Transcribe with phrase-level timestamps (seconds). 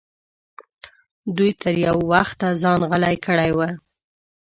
[1.35, 3.59] دوی تر یو وخته ځان غلی کړی و.